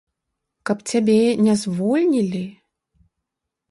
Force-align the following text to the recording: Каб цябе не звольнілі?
Каб 0.69 0.81
цябе 0.93 1.19
не 1.49 1.55
звольнілі? 1.67 2.45